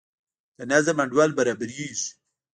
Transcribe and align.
د 0.57 0.59
نظم 0.71 0.97
انډول 1.03 1.29
برابریږي. 1.39 2.09